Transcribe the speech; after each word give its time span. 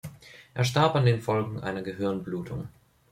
Er 0.55 0.63
starb 0.65 0.95
an 0.95 1.05
den 1.05 1.21
Folgen 1.21 1.59
einer 1.59 1.83
Gehirnblutung. 1.83 2.69